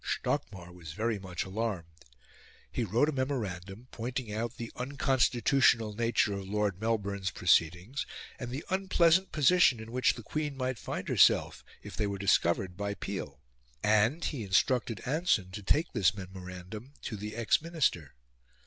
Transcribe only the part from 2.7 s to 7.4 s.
He wrote a memorandum, pointing out the unconstitutional nature of Lord Melbourne's